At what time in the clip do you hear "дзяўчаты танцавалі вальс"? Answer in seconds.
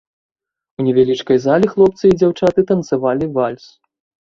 2.23-3.65